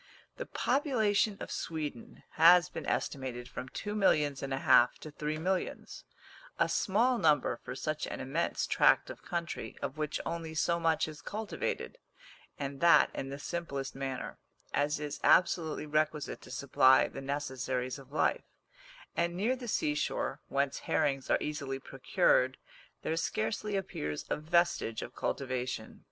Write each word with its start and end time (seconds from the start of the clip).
The 0.37 0.47
population 0.47 1.37
of 1.39 1.51
Sweden 1.51 2.23
has 2.31 2.69
been 2.69 2.87
estimated 2.87 3.47
from 3.47 3.69
two 3.69 3.93
millions 3.93 4.41
and 4.41 4.51
a 4.51 4.57
half 4.57 4.97
to 5.01 5.11
three 5.11 5.37
millions; 5.37 6.05
a 6.57 6.67
small 6.69 7.19
number 7.19 7.55
for 7.57 7.75
such 7.75 8.07
an 8.07 8.19
immense 8.19 8.65
tract 8.65 9.11
of 9.11 9.21
country, 9.23 9.77
of 9.79 9.99
which 9.99 10.19
only 10.25 10.55
so 10.55 10.79
much 10.79 11.07
is 11.07 11.21
cultivated 11.21 11.99
and 12.57 12.81
that 12.81 13.11
in 13.13 13.29
the 13.29 13.37
simplest 13.37 13.93
manner 13.93 14.39
as 14.73 14.99
is 14.99 15.19
absolutely 15.23 15.85
requisite 15.85 16.41
to 16.41 16.49
supply 16.49 17.07
the 17.07 17.21
necessaries 17.21 17.99
of 17.99 18.11
life; 18.11 18.49
and 19.15 19.35
near 19.35 19.55
the 19.55 19.67
seashore, 19.67 20.39
whence 20.47 20.79
herrings 20.79 21.29
are 21.29 21.37
easily 21.39 21.77
procured, 21.77 22.57
there 23.03 23.15
scarcely 23.15 23.75
appears 23.75 24.25
a 24.31 24.35
vestige 24.35 25.03
of 25.03 25.13
cultivation. 25.15 25.99